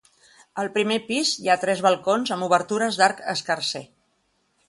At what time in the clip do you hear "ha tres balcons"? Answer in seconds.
1.51-2.33